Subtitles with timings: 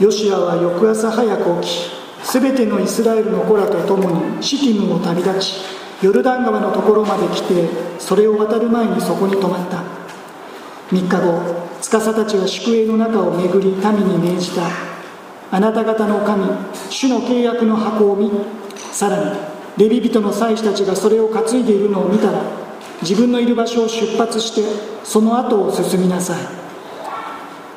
[0.00, 1.90] ヨシアは翌朝早く起き
[2.22, 5.54] すべてのイスラエルの子らと共にシティムを旅立ち
[6.02, 9.82] ヨルダン川のところまで来てそれを渡る前にそこに泊まった。
[10.90, 14.62] 3日後司たちは宿営の中を巡り民に命じた。
[15.50, 16.44] あなた方の神
[16.90, 18.30] 主の契約の箱を見
[18.92, 19.36] さらに
[19.76, 22.42] レビ人の祭司たちがそれを担いでいるのを見たら
[23.02, 24.62] 自分のいる場所を出発して
[25.04, 26.67] その後を進みなさい。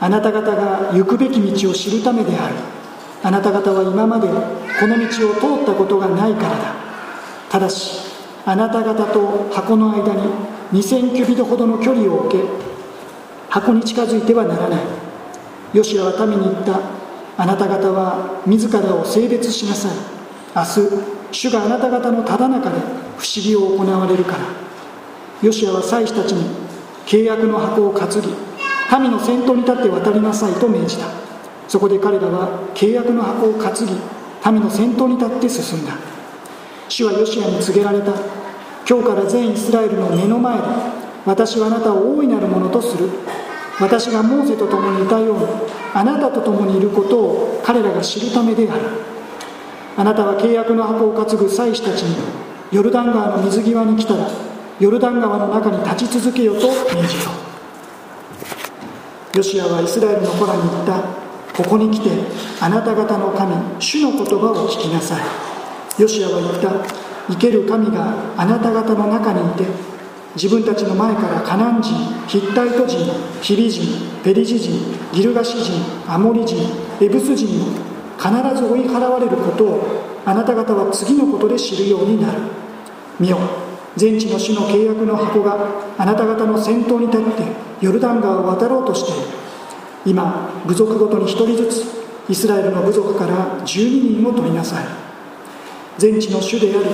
[0.02, 2.56] あなた方が行くべき道を知るためである。
[3.24, 6.74] あなた方は今までこの道を通ったことがないからだ。
[7.52, 8.02] ただし
[8.44, 10.24] あなた方と箱の間に
[10.74, 12.40] 2000キュビドほどの距離を置け。
[13.48, 14.80] 箱に近づいてはならない。
[15.72, 16.80] ヨシアは民に言った。
[17.38, 19.92] あなた方は自らを性別しなさい。
[20.56, 20.70] 明日
[21.32, 22.80] 主があなた方のただ中で
[23.20, 24.40] 不思議を行われるから。
[25.44, 26.50] ヨシアは祭司たちに
[27.06, 28.51] 契約の箱を担ぎ
[29.00, 31.06] 民の先頭に立って渡りなさいと命じた。
[31.68, 33.86] そこで彼らは契約の箱を担ぎ
[34.52, 35.94] 民の先頭に立って進んだ。
[36.90, 38.12] 主はヨシアに告げられた。
[38.88, 40.64] 今日から全イスラエルの目の前で
[41.26, 43.10] 私はあなたを大いなるものとする。
[43.80, 45.46] 私がモーセと共にいたように
[45.94, 48.82] あなたと共にいることを彼らが知るためである。
[49.98, 52.16] あなたは契約の箱を担ぐ祭司たちに
[52.72, 54.30] ヨルダン川の水際に来たら
[54.80, 57.51] ヨルダン川の中に立ち続けよと命じよ
[59.36, 61.22] ヨシアはイスラエルの子らに言った。
[61.56, 62.10] ここに来て
[62.62, 66.02] あなた方の神主の言葉を聞きなさい。
[66.02, 67.02] ヨシアは言った。
[67.30, 69.66] 生ける神があなた方の中にいて
[70.36, 71.94] 自分たちの前からカナン人
[72.28, 72.98] ヒッタイト人
[73.42, 75.74] ヒリ人ペリジ人ギルガシ人
[76.08, 76.58] アモリ人
[77.00, 77.66] エブス人に
[78.18, 82.40] 必ず追い払われることをあなた方は次のことで知るようになる。
[83.20, 83.38] 見よ。
[83.98, 85.58] 全地の主の契約の箱が
[85.98, 87.44] あなた方の先頭に立って
[87.82, 89.28] ヨルダン川を渡ろうとしている。
[90.06, 91.86] 今部族ごとに1人ずつ
[92.30, 94.86] イスラエルの部族から12人を取りなさい。
[95.98, 96.86] 全地の主である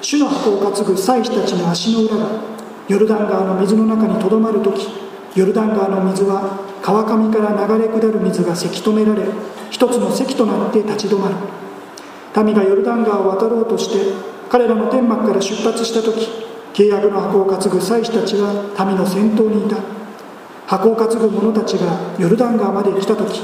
[0.00, 2.40] 主の箱を担ぐ祭司たちの足の裏が
[2.88, 4.88] ヨルダン川の水の中にとどまる時
[5.34, 9.22] ヨルダン川の水は川上から流れ下る水がせき止められ
[9.70, 11.34] 一つの堰となって立ち止まる。
[12.44, 14.12] 民がヨルダン川を渡ろうとして
[14.48, 16.45] 彼らの天幕から出発した時
[16.76, 18.52] 契約の箱を担ぐ祭司たちは
[18.84, 19.78] 民の先頭にいた。
[20.66, 23.40] 箱を担ぐ者たちがヨルダン川まで来た時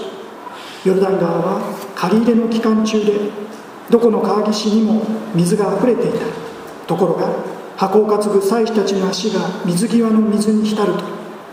[0.85, 1.63] ヨルダン川は
[1.97, 3.31] 借り入れの期間中で
[3.89, 5.01] どこの川岸にも
[5.35, 6.27] 水があふれていた。
[6.87, 7.33] ところが
[7.79, 11.03] 箱を担ぐ祭司たちの足が水際の水に浸ると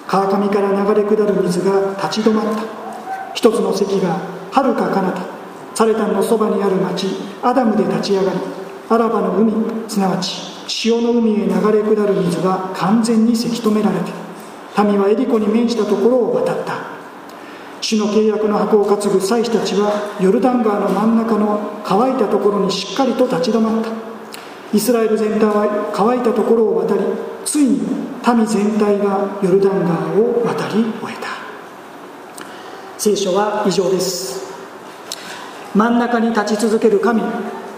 [0.05, 2.63] 川上から流れ下る水が立ち止まった。
[3.33, 4.19] 一つの堰が
[4.51, 5.21] はるか彼方
[5.75, 7.07] サレタンのそばにある町
[7.41, 8.39] アダムで立ち上がり
[8.89, 9.53] アラバの海
[9.87, 14.11] すなわち潮の海へ流れ下る水は完全にせき止められて
[14.77, 16.75] 民はエリコに面したところを渡った。
[17.81, 19.91] 主の契約の箱を担ぐ祭司たちは
[20.21, 23.89] ヨルダン川の真ん中の乾いたところにしっかりと立ち止まった。
[24.71, 27.01] イスラエル全体は乾いたところを渡り
[27.43, 31.29] ついに民全体がヨルダン川を渡り終えた。
[32.97, 34.53] 聖書は以上です。
[35.73, 37.21] 真ん中に立ち続ける神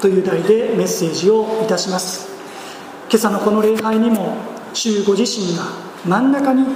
[0.01, 2.40] という題でメッセージをいたします。
[3.11, 4.37] 今朝のこの礼拝にも
[4.73, 5.65] 主ご自身が
[6.05, 6.75] 真ん中に立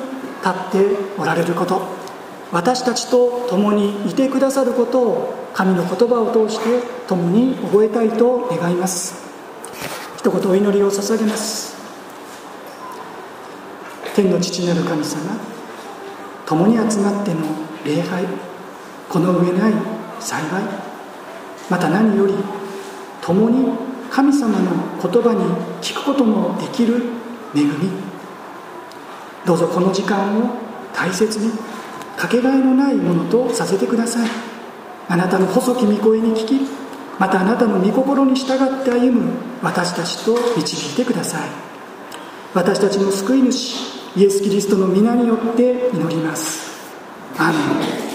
[0.50, 0.85] って
[1.18, 1.81] おられること
[2.51, 9.16] 私たちと共にいてくださることを神の言葉を通して共に覚えたいと願います。
[10.18, 11.73] 一言お祈りを捧げます。
[14.13, 15.22] 天の父なる神様
[16.46, 17.40] 共に集まっての
[17.85, 18.25] 礼拝
[19.07, 19.73] この上ない
[20.19, 20.63] 幸い
[21.69, 22.34] また何より
[23.22, 23.69] 共に
[24.12, 25.44] 神様の言葉に
[25.81, 27.03] 聞くこともできる
[27.56, 27.89] 恵み。
[29.45, 30.50] どうぞこの時間を
[30.94, 31.51] 大切に
[32.17, 34.29] かけがえのないものとさせてください。
[35.07, 36.67] あなたの細き御声に聞き
[37.19, 41.50] またあなたの御心に従って歩む私たちと導いてください。
[42.53, 43.75] 私たちの救い主
[44.16, 46.73] イエス・キリストの皆によって祈ります。
[47.38, 48.05] アーメン。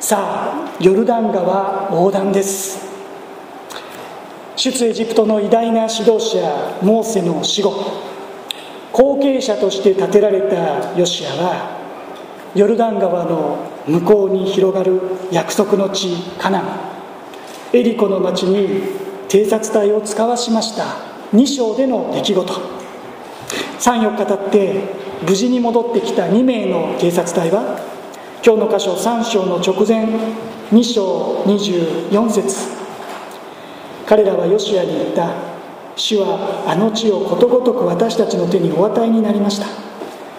[0.00, 2.91] さあヨルダン川横断です。
[4.70, 7.74] 出エジプトの偉大な指導者モーセの死後
[8.92, 11.80] 後継者として建てられたヨシアは
[12.54, 15.00] ヨルダン川の向こうに広がる
[15.32, 16.62] 約束の地カナン。
[17.72, 18.84] エリコの町に
[19.28, 20.84] 偵察隊を使わしました。
[21.32, 22.52] 2章での出来事。
[23.80, 24.80] 34日経って
[25.26, 27.80] 無事に戻ってきた2名の偵察隊は
[28.44, 30.06] 今日の箇所3章の直前
[30.70, 32.81] 2章24節。
[34.06, 35.52] 彼らはヨシュアに言った。
[35.96, 39.66] 主はあの地をことごとく私たちの手にお与えになりました。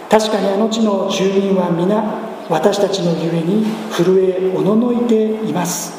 [0.10, 2.04] 確かにあの地の住民は皆
[2.50, 5.94] 私たちのゆえに震えおののいています。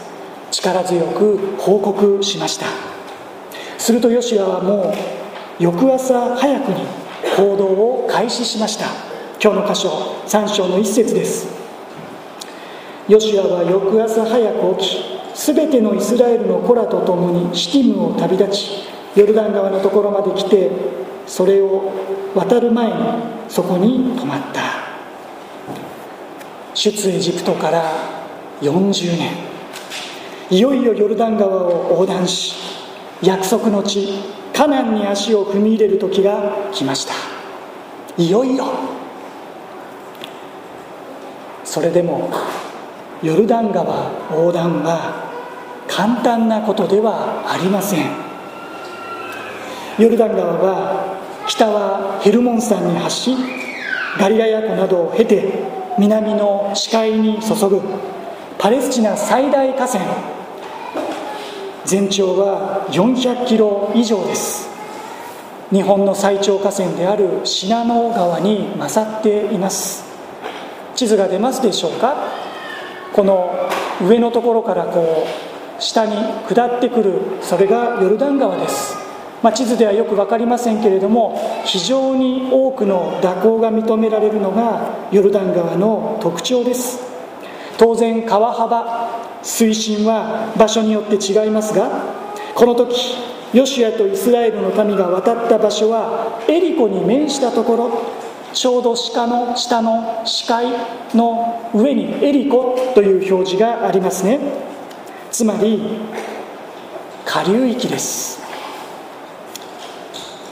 [0.50, 2.66] 力強く報告しました。
[3.78, 4.92] するとヨシアはも
[5.60, 6.86] う翌朝早くに
[7.36, 8.86] 行動を開始しました。
[9.42, 11.48] 今日の箇所3章の一節です。
[13.08, 18.70] ヨシアは翌朝早く起きすべてのイスラエルの子らと共にシティムを旅立ち
[19.16, 20.70] ヨルダン川のところまで来て
[21.26, 21.92] それを
[22.34, 22.94] 渡る前に
[23.48, 24.62] そこに泊まった。
[26.74, 27.84] 出エジプトから
[28.60, 29.30] 40年。
[30.50, 32.54] いよいよヨルダン川を横断し
[33.22, 34.20] 約束の地
[34.52, 37.14] カナンに足を踏み入れる時が来ました。
[38.16, 38.66] いよいよ。
[41.64, 42.30] それでも
[43.22, 45.23] ヨルダン川横断は
[45.88, 48.10] 簡単なことではありません。
[49.98, 53.36] ヨルダン川は北はヘルモン山に発し
[54.18, 55.62] ガリラヤ湖などを経て
[55.98, 57.80] 南の視界に注ぐ
[58.58, 60.02] パレスチナ最大河川。
[61.84, 64.68] 全長は400キロ以上です。
[65.70, 70.04] 日本の最長河川である信濃川に勝っています。
[70.94, 72.16] 地図が出ますでしょうか？
[73.12, 73.54] この
[74.02, 75.43] 上のところからこう
[75.78, 76.12] 下に
[76.48, 78.96] 下ってくるそれがヨルダン川です、
[79.42, 87.14] まあ、地図ではよく分かりませんけれども非常に多くの蛇行が認められるのがヨルダン川の特徴です。
[87.78, 91.90] 当然川幅水深は場所によって違いますが
[92.54, 93.16] この時
[93.52, 97.90] ヨシュアとイスラエルの民が渡った場所はエリコに面したところ
[98.52, 100.66] ちょうど鹿の下の視界
[101.14, 104.38] の上にエリコという表示がありますね。
[105.34, 105.82] つまり
[107.26, 108.38] 下流域です。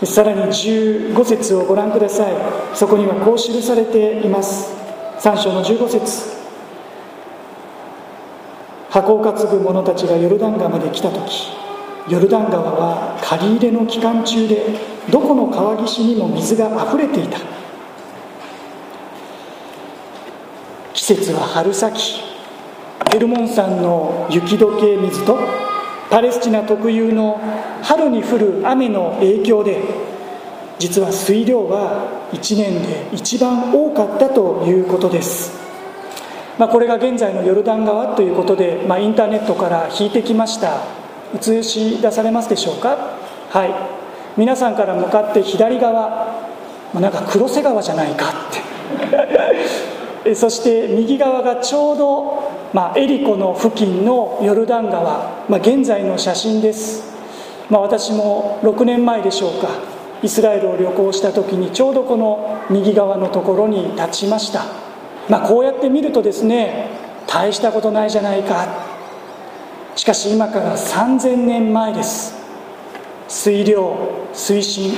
[0.02, 2.34] さらに15節をご覧ください。
[2.75, 4.75] そこにはこう記されています。
[5.20, 6.37] 3章の15節。
[8.90, 11.52] 箱を担ぐ者たちがヨルダン川まで来た時
[12.08, 14.64] ヨルダン川は借り入れの期間中で
[15.08, 17.38] どこの川岸にも水があふれていた。
[20.93, 22.31] 季節は春先。
[23.10, 25.38] ヘルモン山の雪解け水と
[26.10, 27.40] パレスチナ特有の
[27.82, 29.82] 春に降る雨の影響で
[30.78, 35.52] 実は水量は1年で一番多かったということです。
[36.58, 40.82] まあ、これが現在のヨルダン川ということで、まあ、インターネットから引いてきました。
[41.34, 43.16] 映し出されますでしょうか？
[43.50, 43.75] はい。
[44.37, 46.08] 皆さんから向かって左側、
[46.93, 49.91] まあ、なんか黒瀬川じゃないかって。
[50.34, 57.12] そして右側がちょうど、まあ、エリコの付近のヨルダン川、まあ、現在の写真です、
[57.69, 59.69] まあ、私も6年前でしょうか
[60.22, 64.64] イスラエルを旅行した時にちょうどこの右側のところに立ちました。
[65.28, 66.88] まあ、こうやって見るとですね
[67.26, 68.66] 大したことないじゃないか。
[69.96, 72.34] しかし今から3000年前です。
[73.26, 73.96] 水量
[74.32, 74.96] 水深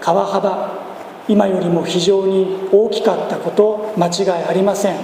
[0.00, 0.83] 川幅
[1.28, 4.96] 今よりも非常に大きかったこと間違いありません。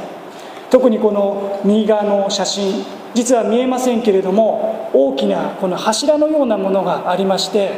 [0.71, 7.73] 特にこの右側の写真実は見えませんけれども大きなこの柱のようなものがありまして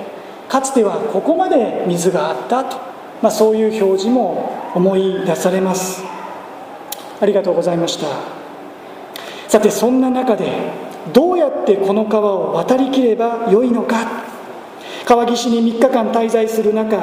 [0.48, 2.76] かつてはここまで水があったと、
[3.22, 6.04] まあ、そういう表示も思い出されます。
[7.20, 8.06] ありがとうございました。
[9.48, 10.50] さてそんな中で
[11.12, 14.22] どうやってこの川を渡りきればよいのか。
[15.06, 16.98] 川岸に3日間滞在する中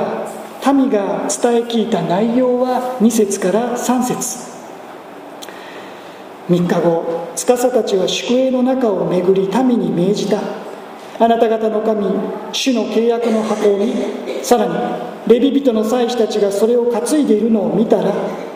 [0.73, 4.49] 民が伝え聞いた内容は2節から3節。
[6.49, 10.39] 3日後司たちは宿営の中を巡り民に命じた。
[11.19, 12.05] あなた方の神
[12.53, 13.93] 主の契約の箱を見
[14.43, 14.73] さらに
[15.27, 18.13] レビ人の祭司たちがそれを担いでいるのを見たら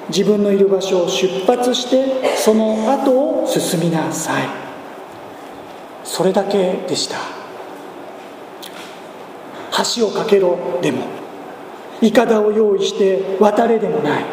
[0.10, 3.12] 自分のいる場所を出発してその後
[3.44, 4.48] を進みなさい。
[6.04, 7.18] それだけでした。
[9.96, 11.23] 橋を架けろでも。
[12.04, 14.26] いかだを用意して渡れでもない。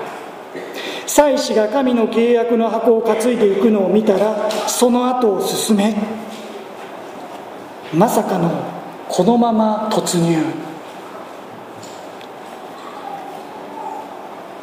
[1.07, 5.95] 祭司が神の契約の箱を担いでいくのを見たらその後を進め
[7.95, 8.51] まさかの
[9.09, 10.37] このまま突入。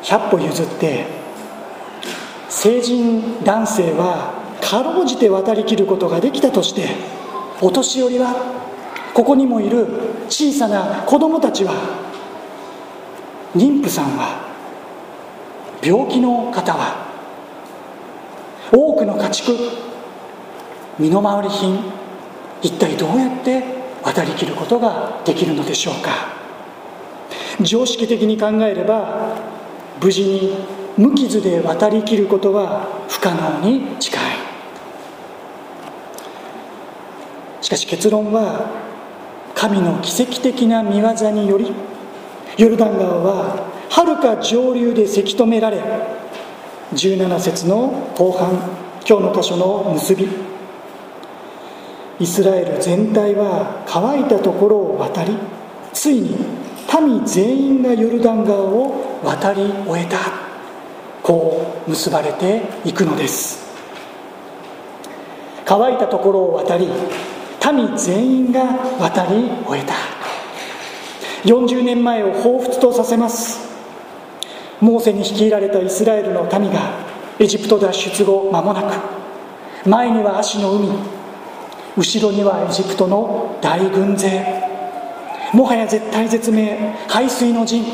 [0.03, 1.05] 100歩譲って
[2.49, 6.89] 成人男性はかろうじて渡りきることができたとして
[7.61, 8.33] お年寄りは
[9.13, 9.85] ここにもいる
[10.29, 12.06] 小さな子供たちは
[13.57, 14.45] 妊婦さんは
[15.81, 17.07] 病気の方は
[18.71, 19.51] 多くの家畜
[20.99, 21.83] 身の回り品
[22.61, 23.63] 一体どうやって
[24.03, 26.37] 渡りきることができるのでしょうか。
[27.61, 29.35] 常識的に考えれば
[30.01, 30.55] 無事に
[30.95, 34.21] 無傷で渡りきることは不可能に近い。
[37.61, 38.69] しかし結論は
[39.55, 41.73] 神の奇跡的な見業により
[42.57, 45.79] ヨルダン川ははるか上流でせき止められ
[46.93, 48.51] 17節の後半
[49.07, 50.27] 今日の箇所の結び。
[52.19, 55.37] イスラエル全体は乾いたところを渡り
[55.93, 56.35] ついに
[56.99, 60.17] 民全員がヨルダン川を渡り終えた。
[61.21, 63.67] こう結ばれていくのです。
[65.63, 68.63] 乾いたところを渡り民全員が
[68.99, 70.16] 渡り終えた。
[71.43, 73.67] 40年前を彷彿とさせます。
[74.79, 76.91] モーセに率いられたイスラエルの民が
[77.39, 80.89] エジプト脱出後間もなく前には足の海
[81.95, 84.45] 後ろにはエジプトの大軍勢。
[85.53, 86.77] もはや絶対絶命
[87.07, 87.85] 排水の陣。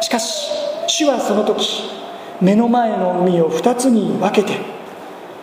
[0.00, 0.50] しかし
[0.86, 1.90] 主はその時
[2.40, 4.60] 目の前の海を2つに分けて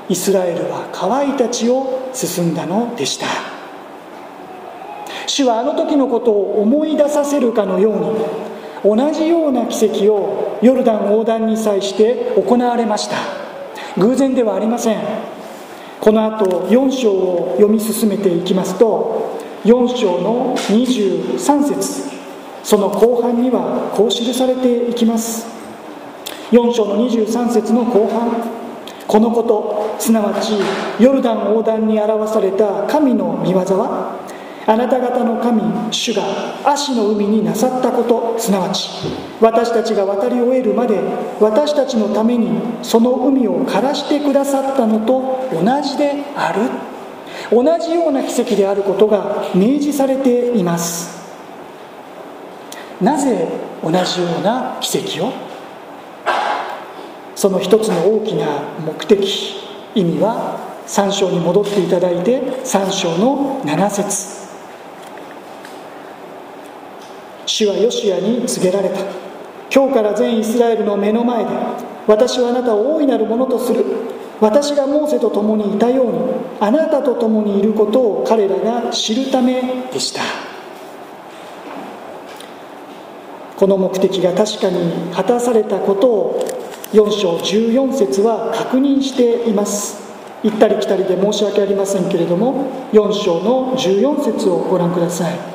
[0.08, 3.55] イスラエルは乾いた地を進んだのでした。
[5.28, 7.92] 主はあの時のことを思い出させるかのよ
[8.84, 13.18] うに同じような奇跡をヨルダン横断に際して行われました。
[13.98, 15.00] 偶然ではありません。
[16.00, 22.04] この後4章を読み進めていきますと4章の23節
[22.64, 25.48] その後半にはこう記されていきます。
[26.52, 28.66] 4章の23節の後半
[29.08, 30.54] このことすなわち
[31.00, 34.25] ヨルダン横断に表された神の御業は
[34.68, 36.24] あなた方の神主が
[36.66, 38.90] 足の海になさったことすなわち
[39.40, 41.00] 私たちが渡り終えるまで
[41.40, 42.50] 私たちのために
[42.82, 46.62] その海を枯らしてくださったのと同じである。
[47.52, 51.24] 同じような奇跡であることが明示されています。
[53.00, 53.48] なぜ
[53.84, 55.32] 同じような奇跡を？
[57.36, 59.58] その一つの大きな目的
[59.94, 64.45] 意味は3章に戻っていただいて3章の7節。
[67.58, 69.00] 主はヨシアに告げられた。
[69.74, 71.50] 今日から全イスラエルの目の前で
[72.06, 73.86] 私はあなたを大いなるものとする。
[74.42, 76.20] 私がモーセと共にいたように
[76.60, 80.20] あなたと共にいることを彼らが知るためでした。
[83.56, 86.46] この目的が確かに果たされたことを
[86.92, 90.04] 4章14節は確認しています。
[90.44, 95.55] 行ったり来たりで申し訳ありませんけれども4章の14節をご覧ください。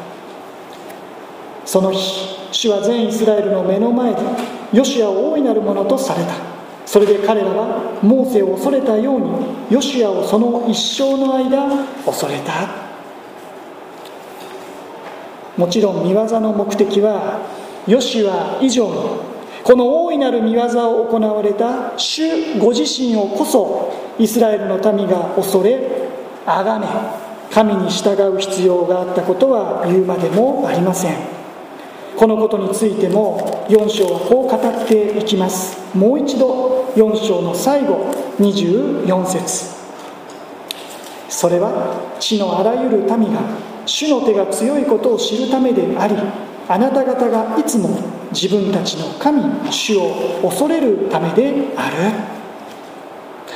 [1.70, 4.20] その日主は全イスラエルの目の前で
[4.72, 6.34] ヨシアを大いなるものとされた。
[6.84, 9.30] それで彼らはモーセを恐れたように
[9.70, 11.68] ヨシアをその一生の間
[12.04, 12.66] 恐れた。
[15.56, 17.38] もちろん見業の目的は
[17.86, 18.92] ヨシア以上に
[19.62, 25.78] この大いなる見業を行われた主ご自身をこそイスラエルの民が恐れ
[26.44, 26.86] 崇め
[27.52, 31.39] 神に従う必要があったことは言うまでもありません。
[32.20, 35.96] このことについても4章はこう語っていきます。
[35.96, 39.70] もう一度4章の最後24節。
[41.30, 43.40] それは地のあらゆる民が
[43.86, 46.14] 主の手が強いことを知るためであり
[46.68, 47.88] あなた方がいつも
[48.34, 51.96] 自分たちの神主を恐れるためである。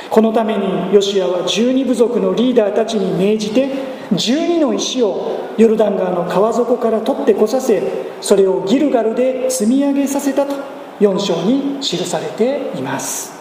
[0.09, 7.81] このためにヨシアは十二部族のリーダーたちに命じて12の石をヨルダン川の川底から取ってこさせ
[8.21, 10.55] それをギルガルで積み上げさせたと
[10.99, 13.33] 4章に記されています。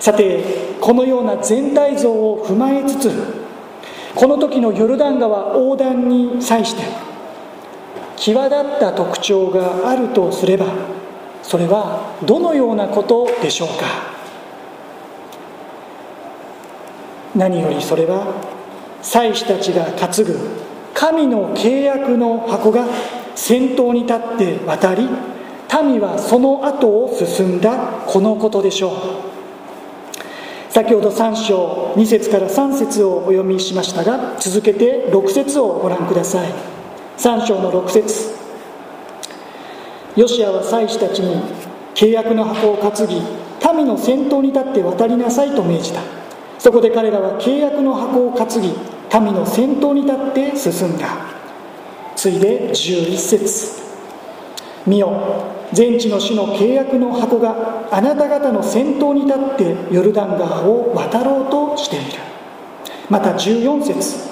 [0.00, 0.42] さて
[0.80, 3.10] このような全体像を踏まえつつ
[4.14, 6.82] この時のヨルダン川横断に際して
[8.16, 10.66] 際立った特徴があるとすれば
[11.42, 13.74] それはどのようなことでしょうか？
[17.34, 18.55] 何よりそれは
[19.02, 20.38] 祭司たちが担ぐ
[20.94, 22.86] 神の契約の箱が
[23.34, 25.08] 先頭に立って渡り
[25.84, 27.76] 民はその後を進んだ
[28.06, 28.92] このことでしょう。
[30.70, 36.52] 先ほど3章2節から3節をお読みしましたが続けて6節をご覧ください。
[37.18, 38.34] 3章の6節。
[40.16, 41.42] ヨシアは祭司たちに
[41.94, 43.22] 契約の箱を担ぎ
[43.76, 46.15] 民の先頭に立って渡りなさいと命じた。
[46.66, 48.74] そこで彼らは契約の箱を担ぎ
[49.24, 51.06] 民の先頭に立って進んだ。
[52.16, 53.82] 次いで11節。
[54.84, 55.12] 見よ
[55.72, 62.18] 全地の主の契約の箱があなた方の先頭に立ってヨルダン川を渡ろうとしている。
[63.08, 64.28] また14節。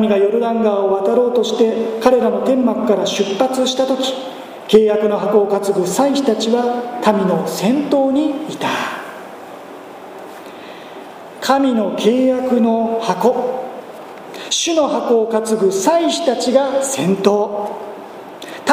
[0.00, 4.12] 民がヨルダン川を渡ろうとして彼らの天幕から出発した時
[4.66, 9.03] 契約の箱を担ぐ祭司たちは民の先頭にいた。
[11.44, 13.68] 神の契約の箱。
[14.48, 17.68] 主の箱を担ぐ祭司たちが先頭。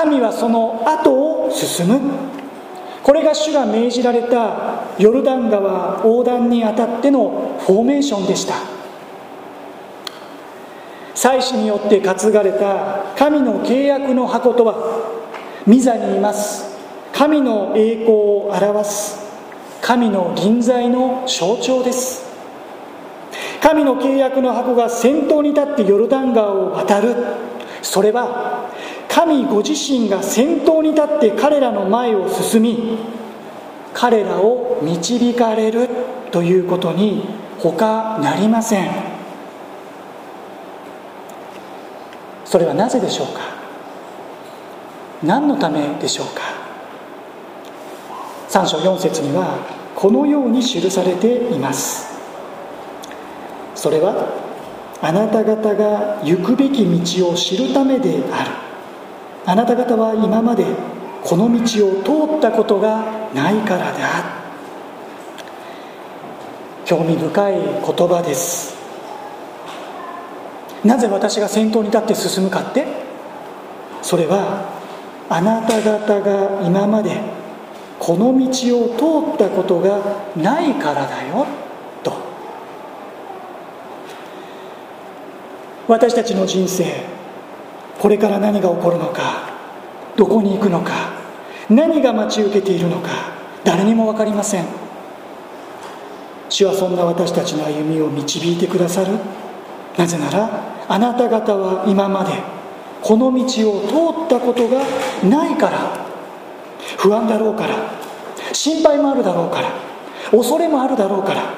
[0.10, 1.12] 民はその後
[1.48, 2.00] を進む。
[3.04, 8.56] これが主が命じられたヨルダン川横断にあたってのフォーメーションでした。
[11.13, 14.75] 祭司によって担がれた神の契約の箱とは
[15.68, 16.74] 御座にいます。
[17.12, 19.20] 神の栄光を表す。
[19.82, 22.21] 神の臨在の象徴です。
[23.72, 27.16] 神の契約の箱が先頭に立ってヨルダン川を渡る。
[27.82, 28.70] それは
[29.08, 32.98] 神ご自身が先頭に立って彼らの前を進み
[33.94, 35.88] 彼らを導かれる
[36.32, 37.24] ということに
[37.60, 38.92] 他なりません。
[42.44, 43.40] それはなぜでしょうか？
[45.24, 46.42] 何のためでしょうか
[48.50, 49.60] ？3章4節には
[49.96, 52.11] このように記されています。
[53.75, 54.28] それは
[55.01, 58.51] あなた方が行くべき道を知るためである。
[59.46, 60.66] あなた方は今まで
[61.24, 64.42] この道を通ったことがないからだ
[66.86, 68.75] 興味深い言葉です。
[70.84, 72.86] なぜ私が先頭に立って進むかって？
[74.01, 74.70] それは
[75.30, 77.20] あなた方が今まで
[78.00, 78.46] この道
[78.80, 80.00] を通ったことが
[80.36, 81.46] ないからだよ
[82.04, 82.12] と
[85.91, 86.86] 私たちの人生
[88.00, 89.50] これから何が起こるのか
[90.15, 91.12] どこに行くのか
[91.69, 93.10] 何が待ち受けているのか
[93.65, 94.65] 誰にも分かりません。
[96.48, 99.19] 主はそんな私たちの歩みを導いてくださる。
[99.98, 102.31] なぜならあなた方は今まで
[103.01, 104.81] この道を通ったことが
[105.27, 106.05] ないから
[106.98, 107.75] 不安だろうから
[108.53, 109.69] 心配もあるだろうから
[110.31, 111.53] 恐れもあるだろうから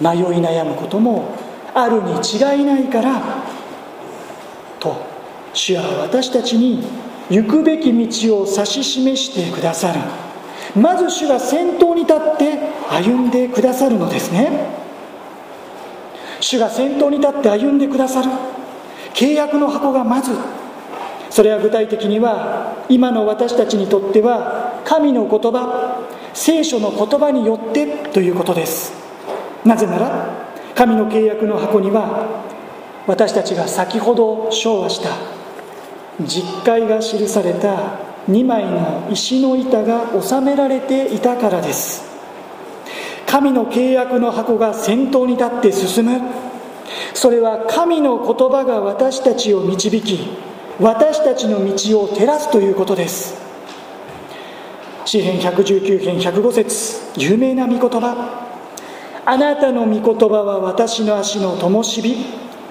[0.00, 1.47] 迷い悩むことも
[1.82, 3.22] あるに違いないから
[4.80, 4.96] と
[5.52, 6.84] 主は私たちに
[7.30, 10.00] 行くべき道を指し示してくださる。
[10.74, 12.58] まず主が先頭に立って
[12.90, 14.50] 歩んでくださるのですね。
[16.40, 18.30] 主が先頭に立って歩んでくださる。
[19.14, 20.32] 契約の箱がまず。
[21.30, 26.00] それは具体的には今の私たちにとっては神の言葉
[26.32, 28.92] 聖書の言葉によってということです。
[29.64, 30.37] なぜなら
[30.78, 32.44] 神の契約の箱には
[33.08, 35.10] 私たちが先ほど昭和した
[36.24, 42.04] 実会が記された2枚の石の板が収められていたからです。
[43.26, 46.20] 神の契約の箱が先頭に立って進む。
[47.12, 50.28] それは神の言葉が私たちを導き
[50.78, 53.34] 私たちの道を照らすということです。
[55.04, 58.47] 詩編119編105節有名な御言葉。
[59.30, 62.16] あなたの御言葉は私の足の灯火。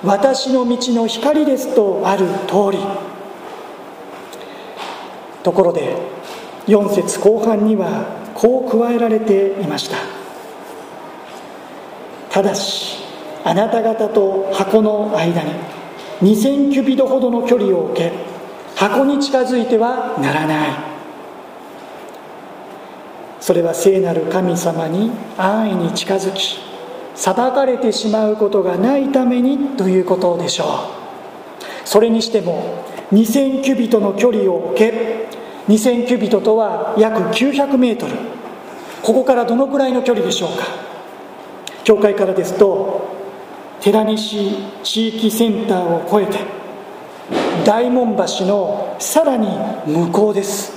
[0.03, 2.79] 私の道の光ですとある通り。
[5.43, 5.95] ところで
[6.65, 9.97] 4節後半にはこう加えられていました。
[12.31, 13.03] ただし
[13.43, 15.51] あなた方と箱の間に
[16.23, 18.11] 2000キュビドほどの距離を置け
[18.75, 20.86] 箱に近づいてはならない。
[23.47, 26.59] それは聖なる神様に安易に近づき
[27.15, 31.87] 裁かれてしまうことがないためにということでしょう。
[31.87, 32.83] それにしても
[33.13, 35.29] 2000キュビトの距離を置け
[35.69, 38.15] 2000キュビトとは約900メートル。
[39.01, 40.65] ここからどのくらいの距離でしょうか。
[41.85, 43.07] 教会からですと
[43.79, 46.43] 寺西地域センターを越えて
[47.63, 49.47] 大門橋のさらに
[49.85, 50.76] 向こうです。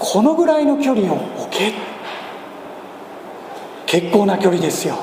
[0.00, 1.74] このぐらいの距離を置け。
[3.86, 4.98] 結構な距離ですよ。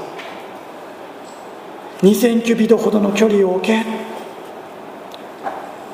[2.01, 3.85] 2000キュビトほどの距離を置け。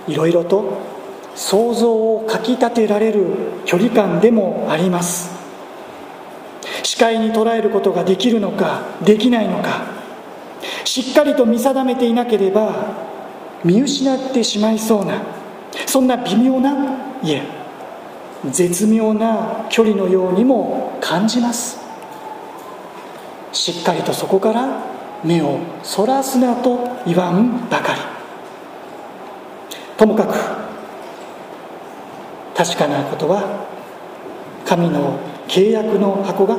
[0.08, 0.78] いろいろと
[1.36, 3.28] 想像をかきたてられる
[3.66, 5.30] 距離感でもあります。
[6.84, 9.94] 視界に捉えることができるのかできないのか。
[10.86, 12.96] しっかりと見定めていなければ
[13.64, 15.22] 見失ってしまいそうな
[15.86, 16.74] そんな微妙な
[17.22, 17.63] いえ
[18.52, 21.80] 絶妙な距離のようにも感じます。
[23.52, 24.82] しっかりとそこから
[25.24, 28.00] 目をそらすなと言わんばかり。
[29.98, 30.34] ともかく
[32.56, 33.68] 確かなことは
[34.66, 36.58] 神の契約の箱が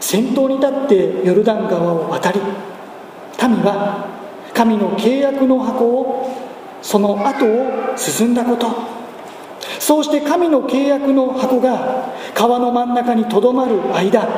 [0.00, 4.06] 先頭に立ってヨルダン川を渡り民は
[4.54, 6.36] 神の契約の箱を
[6.80, 9.01] その後を進んだこと。
[9.82, 14.28] そうして神の契約の箱が川の真ん中にとどまる間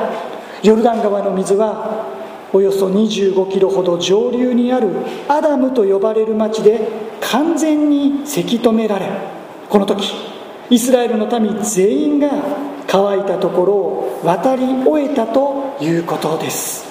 [0.63, 2.07] ヨルダン川の水は
[2.51, 4.89] およそ25キロほど上流にある
[5.27, 6.87] アダムと呼ばれる町で
[7.21, 9.07] 完全にせき止められ
[9.69, 10.15] この時
[10.71, 12.31] イスラエルの民全員が
[12.87, 16.85] 乾いたところを渡り終えたということです。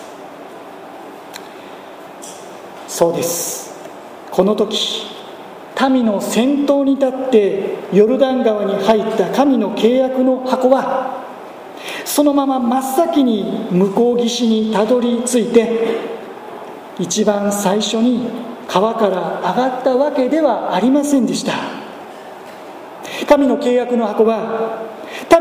[2.87, 3.75] そうです。
[4.31, 5.07] この時
[5.91, 11.25] 民の先頭に立ってヨルダン川に入った神の契約の箱は
[12.05, 15.99] そのまま真っ先に向こう岸にたどり着いて
[16.99, 18.29] 一番最初に
[18.69, 21.53] 川から上がったわけではありませんでした。
[23.27, 24.83] 神の契約の箱は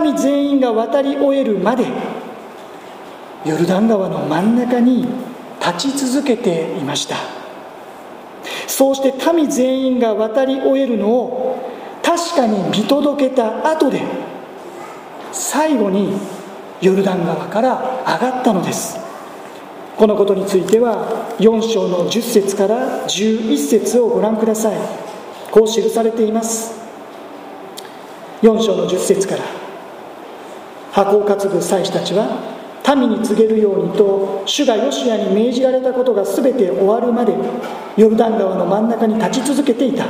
[0.02, 1.86] 民全員が渡り終えるまで
[3.46, 5.06] ヨルダン川の真ん中に
[5.60, 7.43] 立ち続けていました。
[8.68, 14.02] そうして民全員が渡り終えるのを確かに見届けた後で
[15.32, 16.14] 最後に
[16.82, 18.98] ヨルダン川から上がったのです。
[19.98, 24.78] このことについては4章の10節から11節をご覧ください。
[25.52, 26.74] こう記されています。
[28.42, 29.44] 4章の10節から
[30.92, 32.53] 箱を担ぐ祭司たちは
[32.96, 37.34] 民に告げるようにと主がヨシアに命じられたことが全て終わるまで
[37.96, 40.06] ヨルダン川の真ん中に立ち続けていた。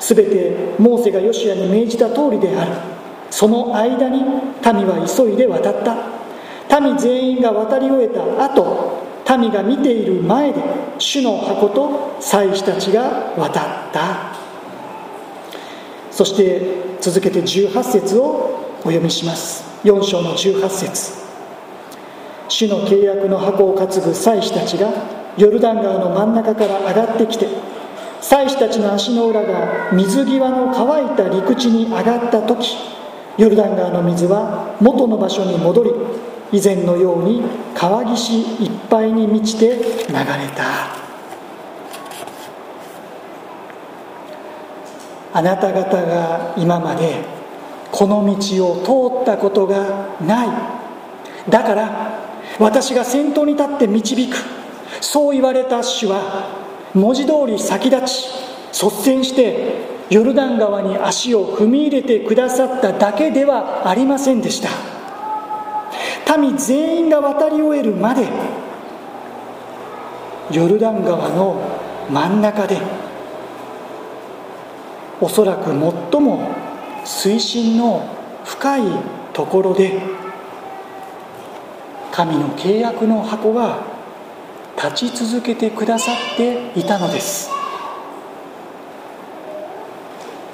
[0.00, 2.72] 全てモーセがヨシアに命じた通りである。
[3.30, 6.80] その間に民は急いで渡った。
[6.80, 9.02] 民全員が渡り終えた後
[9.38, 10.62] 民が見ている前で
[10.98, 14.34] 主の箱と祭司たちが渡った。
[16.10, 16.60] そして
[17.00, 19.64] 続けて18節をお読みします。
[19.84, 21.23] 4章の18節。
[22.48, 24.90] 主の契約の箱を担ぐ祭司たちが
[25.36, 27.48] ヨルダン川の真ん中から上がってきて
[28.20, 32.76] 祭司たちの足の裏が水際の乾いた陸地に上がった時
[33.36, 35.90] ヨルダン川の水は元の場所に戻り
[36.52, 37.42] 以前のように
[37.74, 41.04] 川岸いっぱいに満ちて流れた。
[45.36, 47.24] あなた方が今まで
[47.90, 50.48] この道を通ったことがない。
[51.50, 52.13] だから
[52.58, 54.36] 私が先頭に立って導く。
[55.00, 56.48] そう言われた主は
[56.94, 64.68] 文字通り先立ち率先してヨルダン川に足を踏み入れてくださっただけではありませんでした。
[66.38, 68.26] 民全員が渡り終えるまで
[70.50, 72.78] ヨルダン川の真ん中で
[75.20, 76.54] おそらく最も
[77.04, 78.04] 水深の
[78.44, 78.82] 深い
[79.32, 80.00] ところで
[82.14, 83.82] 神の契約の箱は
[84.76, 87.50] 立ち続けてくださっていたのです。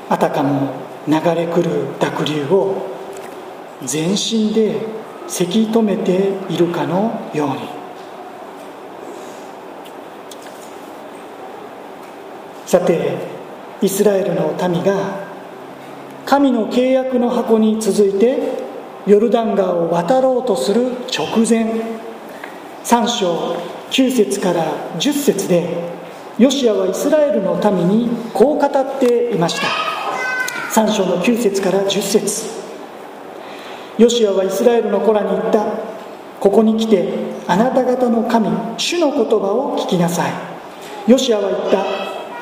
[0.09, 0.73] あたかも
[1.07, 2.87] 流れ来る濁流を
[3.85, 4.87] 全身で
[5.29, 7.69] せき止めているかのように。
[12.65, 13.19] さて
[13.83, 15.29] イスラエルの民が
[16.25, 18.70] 神の契約の箱に続いて
[19.07, 21.73] ヨルダン川を渡ろうとする直前
[22.85, 23.57] 3章
[23.91, 24.65] 9節から
[24.99, 25.91] 10節で
[26.41, 29.69] ヨシアはイスラエルの民にこう語っていました。
[30.73, 32.47] 3章の9節から10節。
[33.99, 35.67] ヨシアはイスラエルの子らに言った。
[36.41, 37.13] ここに来て
[37.47, 40.33] あなた方の神主の言葉を聞きなさい。
[41.11, 41.85] ヨシアは言った。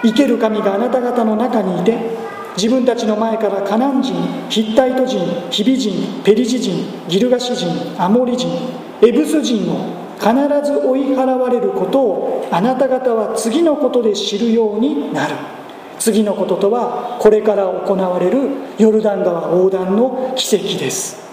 [0.02, 2.17] 生ける神があなた方の中にいて
[2.58, 4.14] 自分たちの前からカナン人
[4.50, 7.68] ヒッタイト人ヒビ人ペリジ人ギルガシ人
[8.02, 8.50] アモリ人
[9.00, 10.32] エブス人を必
[10.66, 15.36] ず追い払われることをあなた方は次のことで知るようになる。
[16.00, 21.28] 次のこととはこれから行われるヨルダン川横断の奇跡です。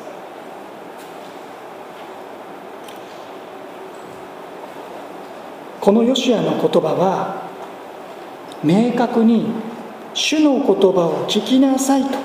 [5.81, 7.49] このヨシアの言葉は
[8.63, 9.47] 明確に
[10.15, 12.17] 主の言葉を聞きなさいと。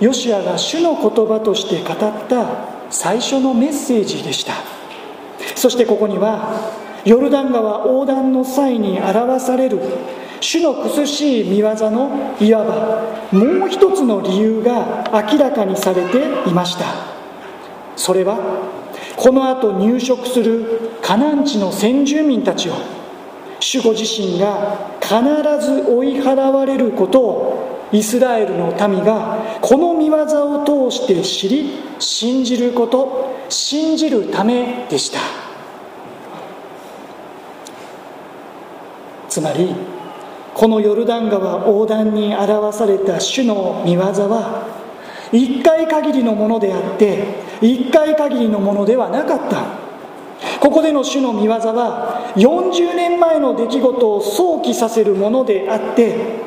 [0.00, 1.96] ヨシアが主の言葉として語っ
[2.28, 2.46] た
[2.90, 4.54] 最初のメッセージでした。
[5.54, 6.72] そしてここには
[7.04, 9.78] ヨルダン川横断の際に表される
[10.40, 16.86] 主の苦しい見業のいわばもう一つの理由が明らかにされていました。
[17.96, 18.38] それは
[19.16, 22.72] この後入植するカナン地の先住民たちを
[23.66, 25.14] 主ご自身が必
[25.64, 35.18] ず追い払われることをイスラエルの民がこの見業を通して知り信じること信じるためでした。
[39.30, 39.74] つまり
[40.52, 43.96] このヨルダン川横断に表された主の御業
[44.28, 44.68] は
[45.32, 47.24] 一回限りのものであって
[47.62, 49.84] 一回限りのものではなかった。
[50.60, 56.42] ここでの主の御業は40年前の出来事を想起させるものであって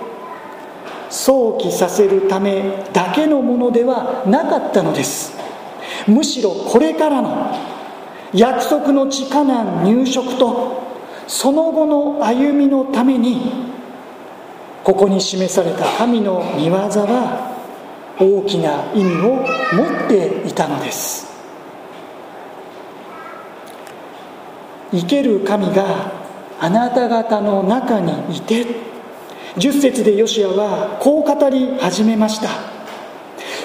[1.10, 5.38] 想起させるためだけのものではなかったのです。
[6.08, 7.56] むしろこれからの
[8.34, 10.84] 約束の地下難入植と
[11.28, 13.52] その後の歩みのために
[14.84, 17.58] ここに示された神の御業は
[18.20, 19.46] 大きな意味を
[19.76, 21.27] 持っていたのです。
[24.92, 26.12] 生ける神が
[26.60, 28.88] あなた方の中にいて。
[29.58, 32.50] 10節でヨシアはこう語り始めました。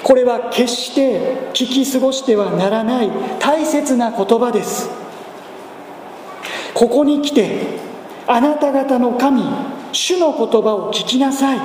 [0.01, 4.89] これは決して聞き過ごしてはならない大切な言葉です。
[6.73, 7.59] ここに来て
[8.25, 9.43] あなた方の神
[9.91, 11.59] 主の言葉を聞きなさい。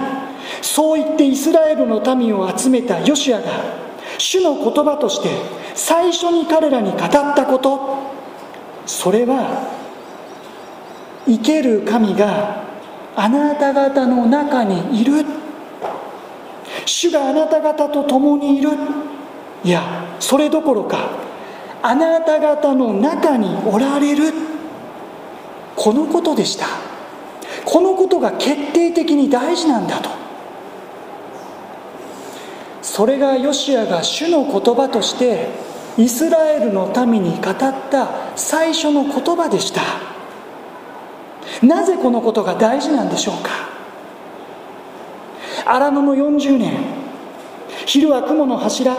[0.61, 3.51] そう言ってイスラエルの民を集めたヨシアが
[4.19, 5.31] 主の言葉として
[5.75, 8.18] 最初に彼らに語ったこと。
[8.89, 9.69] それは
[11.27, 12.65] 生ける神が
[13.15, 15.27] あなた方の中にいる。
[16.87, 18.71] 主があなた方と共にいる。
[19.63, 19.83] いや
[20.19, 21.11] それどころか
[21.83, 24.33] あなた方の中におられる。
[25.77, 26.67] このことでした。
[27.67, 30.09] このことが決定的に大事なんだと。
[32.81, 35.68] それがヨシアが主の言葉として
[35.99, 39.83] イスラエルの民に語った最初の言葉でした。
[41.67, 43.51] なぜこのことが大事なんでしょうか。
[45.67, 46.73] 荒野の40年。
[47.85, 48.97] 昼は雲の柱。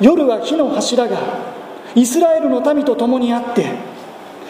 [0.00, 1.18] 夜は火の柱が。
[1.94, 3.66] イスラエルの民と共にあって。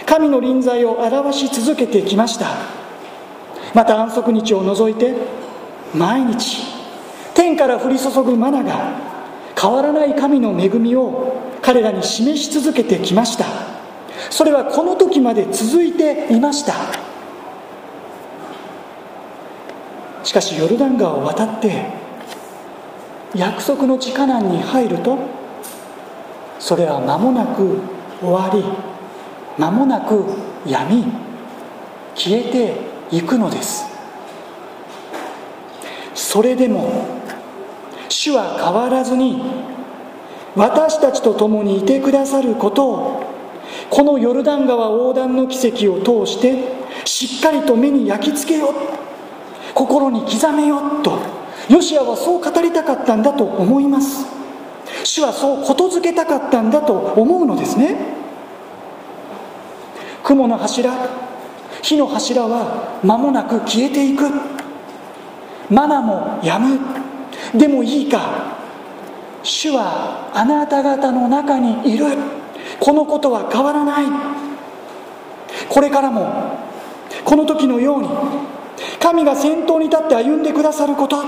[0.07, 2.47] 神の臨在を表し続けてきました。
[3.75, 5.15] また安息日を除いて
[5.95, 6.63] 毎日。
[7.35, 9.13] 天から降り注ぐマナが。
[9.61, 13.47] 変わらない神の恵みを彼らに示し続けてきました。
[14.31, 16.75] それはこの時まで続いていました。
[20.25, 21.87] しかしヨルダン川を渡って
[23.35, 25.19] 約束の地下難に入ると
[26.59, 27.81] それは間もなく
[28.21, 28.65] 終わり
[29.59, 30.25] 間もなく
[30.67, 31.05] 闇
[32.15, 33.85] 消えていくのです。
[36.15, 37.07] それでも
[38.09, 39.43] 主は変わらずに
[40.55, 43.25] 私たちと共にいてくださることを
[43.89, 48.75] このヨルダン川横断の奇跡を通してしっかりと目に焼き付けよ
[49.75, 51.19] 心に刻めよと
[51.69, 54.27] ヨシアはそう語りたかったんだと思います。
[55.05, 57.97] 主はそうことづけたかったんだと思うのですね。
[60.23, 60.93] 雲の柱
[61.83, 64.29] 火の柱は間もなく消えていく。
[65.71, 66.79] マナもやむ。
[67.59, 68.52] でもいいか
[69.43, 72.07] 主はあなた方の中にいる。
[72.81, 74.07] このことは変わらない。
[75.69, 76.59] これからも
[77.25, 78.09] この時のように
[79.01, 81.23] 神が先頭に立って歩んでくださること。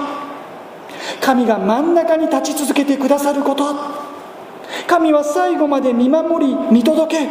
[1.21, 3.65] 神が真ん中に立ち続けてくださること。
[4.87, 7.29] 神は最後まで見守り見届け。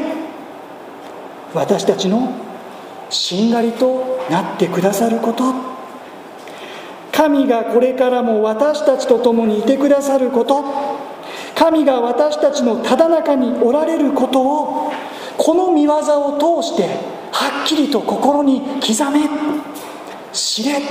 [1.53, 2.29] 私たちの
[3.09, 5.72] しんがりとなってくださること。
[7.23, 10.61] 神がこれからも私たちと共にいてくださること。
[11.55, 14.91] 神が私たちのただ中におられることを
[15.37, 16.83] この見業を通して
[17.31, 19.21] はっきりと心に刻め。
[20.33, 20.81] 知れ。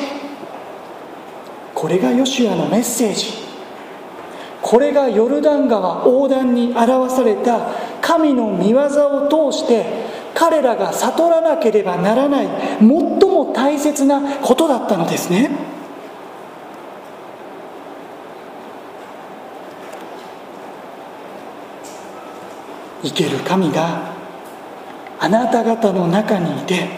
[1.74, 3.34] これがヨシュアのメッセージ。
[4.62, 9.84] これがヨルダン川横断に表された神の見業を通して
[10.34, 15.72] 彼らが悟らなければならない最も大切なことだったのですね。
[23.02, 24.12] 生ける神が
[25.18, 26.88] あなた方の中にいて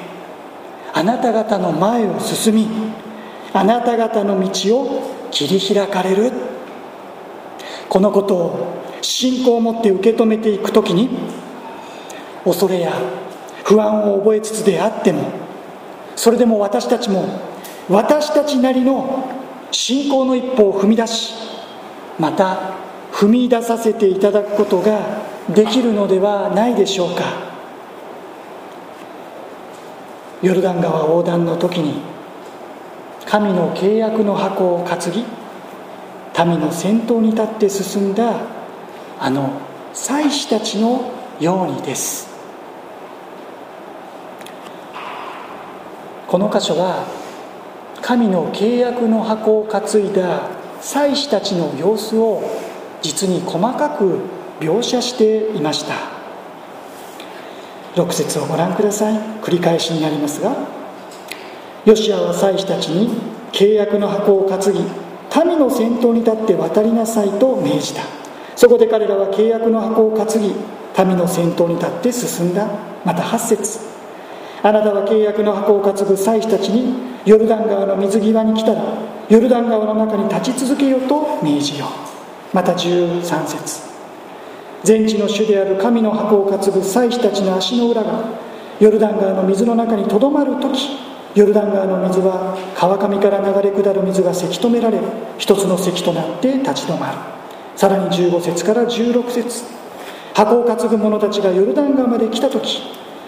[0.93, 2.69] あなた方の前を進み
[3.53, 6.55] あなた方の道を切り開かれる。
[7.95, 11.11] このことを信仰を持って受け止めていく時に
[12.43, 12.93] 恐れや
[13.63, 15.31] 不安を覚えつつであっても
[16.17, 17.25] それでも私たちも
[17.89, 19.31] 私たちなりの
[19.71, 21.35] 信仰の一歩を踏み出し
[22.19, 22.75] また
[23.13, 27.25] 踏み出させていただくことができるのではないでしょうか。
[30.43, 32.03] ヨルダン川横断の時に
[33.27, 35.25] 神の契約の箱を担ぎ
[36.47, 38.41] 民の先頭に立って進んだ
[39.19, 39.53] あの
[39.95, 42.29] 祭司たちのようにです。
[46.29, 47.07] この箇所は
[48.03, 50.49] 神の契約の箱を担いだ
[50.81, 52.43] 祭司たちの様子を
[53.01, 54.19] 実に細かく
[54.65, 55.95] 描写していました。
[57.97, 59.15] 6節をご覧ください。
[59.43, 60.57] 繰り返しになりますが
[61.85, 63.11] ヨシアは祭司たちに
[63.53, 64.81] 契約の箱を担ぎ
[65.47, 68.03] 民の先頭に立って渡りなさいと命じた。
[68.57, 70.55] そこで彼らは契約の箱を担ぎ
[71.05, 72.67] 民の先頭に立って進んだ。
[73.05, 73.81] また8節。
[74.63, 76.95] あなたは契約の箱を担ぐ祭司たちに
[77.27, 78.83] ヨルダン川の水際に来たら
[79.29, 82.57] ヨルダン川の中に立ち続けよと命じよう。
[82.57, 83.94] また13節。
[84.85, 88.25] 全地の主である神の箱を担ぐ祭司たちの足の裏が
[88.79, 90.91] ヨルダン川の水の中にとどまる時
[91.35, 95.01] ヨルダン川の水は川上から流れ下る水がせき止められ
[95.39, 97.19] 一つの堰となって立ち止まる。
[97.75, 99.65] さらに15節から16節。
[100.35, 102.83] 箱を担ぐ者たちがヨルダン川まで来た時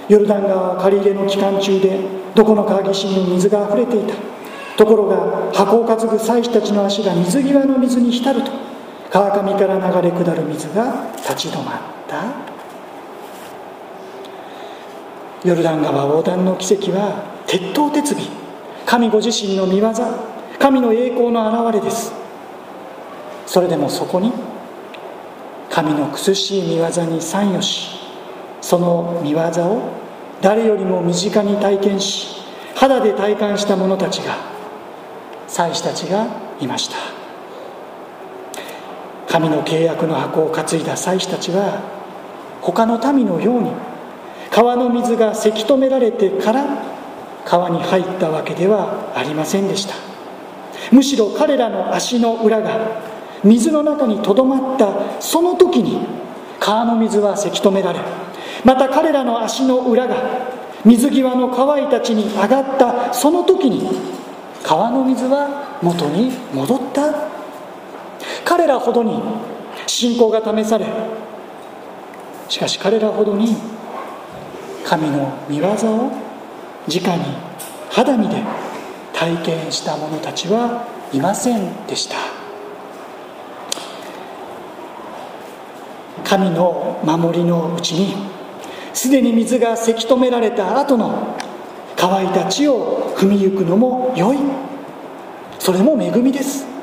[0.08, 1.98] ヨルダン川は借り入れの期間中で
[2.34, 4.14] どこの川岸にも水があふれていた。
[4.76, 8.50] ところが箱を担ぐ祭司たちの足が水際の水に浸ると
[9.10, 12.24] 川上から流れ下る水が立ち止まった。
[15.48, 18.18] ヨルダン川横断の奇跡は鉄頭鉄尾。
[18.84, 19.92] 神ご自身の見業。
[20.58, 22.12] 神の栄光の表れです。
[23.46, 24.32] それでもそこに
[25.70, 27.98] 神の苦しい見業に参与し
[28.60, 29.92] その見業を
[30.42, 32.42] 誰よりも身近に体験し
[32.74, 34.36] 肌で体感した者たちが
[35.46, 36.26] 祭司たちが
[36.60, 37.15] いました。
[39.28, 41.80] 神の契約の箱を担いだ祭司たちは
[42.60, 43.70] 他の民のように
[44.50, 46.64] 川の水がせき止められてから
[47.44, 49.94] 川に入ったわけではありませんでした。
[50.92, 53.02] むしろ彼らの足の裏が
[53.44, 56.06] 水の中にとどまったその時に
[56.58, 58.00] 川の水はせき止められ
[58.64, 60.16] また彼らの足の裏が
[60.84, 63.88] 水際の川いたちに上がったその時に
[64.62, 67.35] 川の水は元に戻った。
[68.46, 69.20] 彼らほどに
[69.88, 70.86] 信仰が試され
[72.48, 73.56] しかし彼らほどに
[74.84, 76.12] 神の御業を
[76.86, 77.24] 直に
[77.90, 78.36] 肌身で
[79.12, 82.16] 体験した者たちはいませんでした。
[86.22, 88.14] 神の守りのうちに
[88.92, 91.36] すでに水がせき止められた後の
[91.96, 94.38] 乾いた地を踏みゆくのも良い。
[95.58, 96.75] それも恵みです。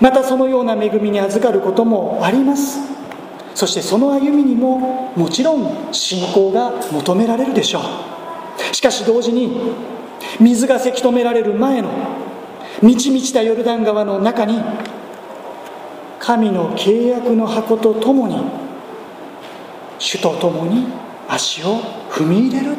[0.00, 2.78] またそのような恵みに預かることもあります。
[3.54, 8.74] そしてその歩みにももちろん信仰が求められるでしょう。
[8.74, 9.72] しかし同時に
[10.38, 11.88] 水がせき止められる前の
[12.82, 14.60] 満ち満ちたヨルダン川の中に
[16.18, 18.38] 神の契約の箱とともに
[19.98, 20.86] 主と共に
[21.28, 21.80] 足を
[22.10, 22.76] 踏み入れる。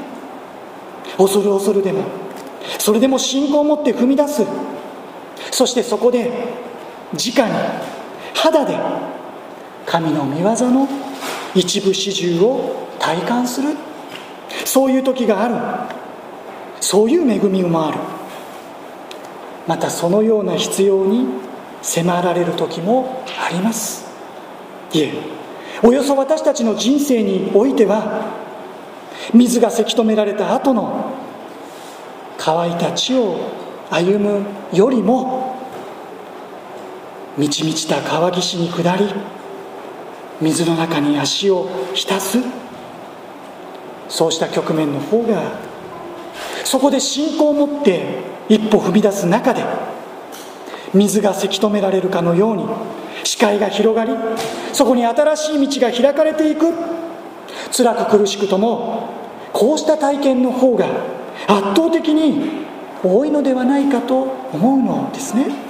[1.17, 2.03] 恐る恐るでも
[2.77, 4.45] それでも信仰を持って踏み出す。
[5.49, 6.66] そしてそこで
[7.13, 7.53] 直に
[8.33, 8.77] 肌で
[9.85, 10.87] 神の御業の
[11.55, 13.69] 一部始終を体感する。
[14.65, 15.55] そういう時がある。
[16.81, 17.97] そういう恵みもある。
[19.65, 21.25] またそのような必要に
[21.81, 24.05] 迫られる時もあります。
[24.93, 25.13] いえ
[25.83, 28.33] およそ私たちの人生においては
[29.33, 31.11] 水がせき止められた後の
[32.37, 33.51] 乾いた地を
[33.89, 35.46] 歩むよりも
[37.37, 39.05] 満ち満ちた川岸に下り
[40.41, 42.39] 水の中に足を浸す。
[44.09, 45.59] そうした局面の方が
[46.63, 49.63] そこで信仰を持って一歩踏み出す中で
[50.93, 52.65] 水がせき止められるかのように
[53.23, 54.13] 視界が広がり
[54.73, 56.73] そこに新しい道が開かれていく。
[57.75, 59.09] 辛く苦しくとも
[59.53, 60.87] こうした体験の方が
[61.47, 62.65] 圧倒的に
[63.03, 64.23] 多いのではないかと
[64.53, 65.66] 思うのですね。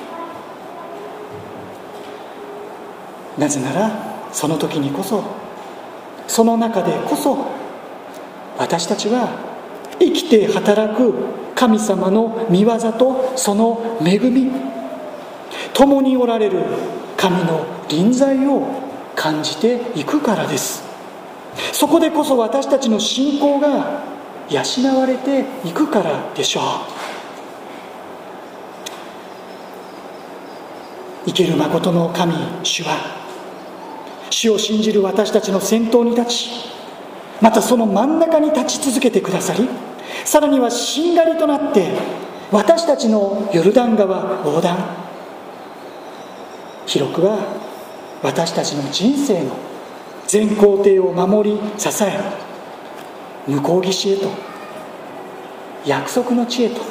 [3.37, 5.23] なぜならその時にこそ
[6.27, 7.45] その中でこそ
[8.57, 9.29] 私たちは
[9.99, 11.13] 生きて働く
[11.55, 14.51] 神様の御業とその恵み
[15.73, 16.63] 共におられる
[17.15, 18.67] 神の臨在を
[19.15, 20.83] 感じていくからです。
[21.73, 24.03] そこでこそ私たちの信仰が
[24.49, 26.63] 養われていくからでしょう。
[31.25, 32.33] 生ける誠の神
[32.63, 33.26] 主は
[34.37, 36.49] 主を信じる私たちの先頭に立ち
[37.41, 39.67] またその真ん中に立ち続けてくださり
[40.25, 41.91] さらにはしんがりとなって
[42.51, 44.77] 私たちのヨルダン川横断。
[46.85, 47.39] 広くは
[48.23, 49.57] 私たちの人生の
[50.27, 52.17] 全工程を守り支え
[53.47, 54.29] 向こう岸へと
[55.85, 56.81] 約束の地へと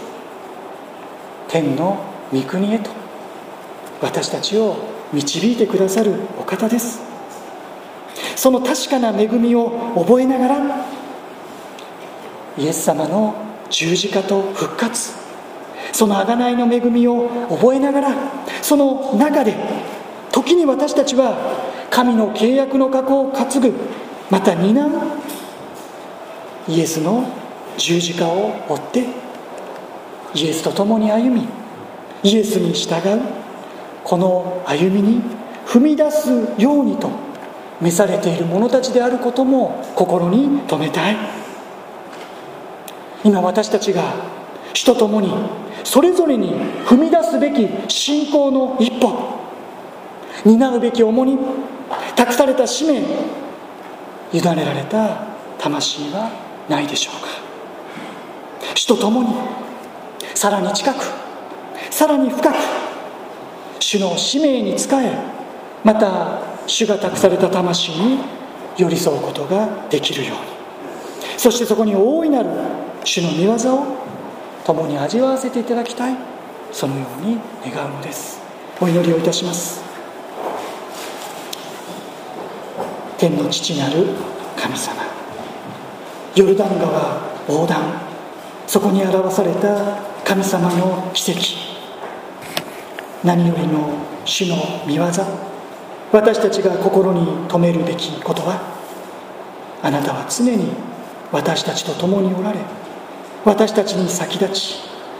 [1.49, 2.91] 天の御国へと
[4.03, 4.77] 私たちを
[5.13, 7.06] 導いてくださるお方です。
[8.37, 10.87] その確かな恵みを覚えながら
[12.59, 13.34] イエス様の
[13.70, 15.12] 十字架と復活
[15.93, 18.14] その贖いの恵みを覚えながら
[18.62, 19.55] その中で
[20.30, 21.37] 時に私たちは
[21.91, 23.74] 神の契約の過去を担ぐ
[24.30, 24.91] また担う
[26.68, 27.24] イエスの
[27.78, 29.07] 十字架を追って
[30.34, 31.49] イエスと共に歩み
[32.22, 33.20] イエスに従う
[34.05, 35.22] この歩みに
[35.66, 37.26] 踏み出すようにと
[37.81, 41.16] 召されている者たちであることも心に留めたい。
[43.24, 44.03] 今私たちが
[44.72, 45.33] 主と共に
[45.85, 46.55] それぞれに
[46.85, 49.37] 踏み出すべき信仰の一歩。
[50.45, 51.39] 担うべき重荷。
[52.14, 53.01] 託された使命。
[54.33, 55.27] 委ねられた
[55.59, 56.31] 魂は
[56.68, 57.29] ないでしょうか。
[58.74, 59.29] 主と共に。
[60.35, 61.05] さらに近く。
[61.91, 62.57] さらに深く。
[63.81, 65.16] 主の使命に仕え。
[65.85, 68.19] また主が託された魂に
[68.77, 70.57] 寄り添うことができるように。
[71.39, 72.51] そしてそこに大いなる
[73.05, 73.97] 主の御業を
[74.64, 76.17] 共に味わわせていただきたい。
[76.73, 78.41] そのように願うのです。
[78.81, 79.81] お祈りをいたします。
[83.17, 84.07] 天の父なる
[84.57, 85.03] 神様。
[86.35, 88.01] ヨルダン川横断。
[88.67, 91.41] そこに表された神様の奇跡。
[93.25, 93.89] 何よりの
[94.25, 94.57] 主の
[94.87, 95.56] 御業。
[96.13, 98.61] 私たちが心に留めるべきことは
[99.83, 100.71] あなたは常に
[101.33, 102.59] 私たちと共におられ
[103.45, 104.75] 私たちに先立ち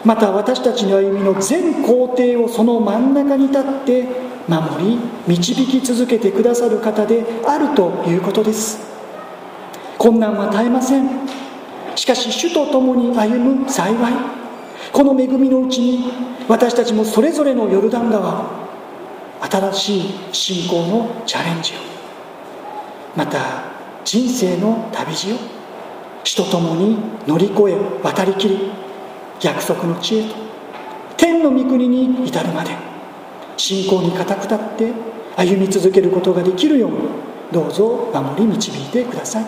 [0.05, 4.07] また私たちの歩みの全工程をその真ん中に立って
[4.49, 8.87] 守り導き続けてくださる方であるということです。
[9.99, 11.27] 困難は絶えません。
[11.97, 14.13] しかし主と共に歩む幸い
[14.93, 16.13] この恵みのうちに
[16.49, 18.66] 私たちもそれぞれのヨルダン川
[19.41, 21.77] 新しい信仰のチャレンジを。
[23.17, 23.39] また
[24.05, 25.37] 人生の旅路を。
[26.25, 28.71] 主と共に乗り越え渡りきり
[29.41, 30.35] 約束の地へと。
[31.17, 32.71] 天の御国に至るまで。
[33.57, 34.93] 信仰に固く立って
[35.37, 36.99] 歩み続けることができるように
[37.53, 39.45] どうぞ守り導いてください。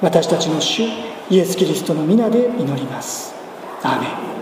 [0.00, 0.84] 私たちの主
[1.30, 3.34] イエス・キリストの皆で祈ります。
[3.82, 4.39] アーメン。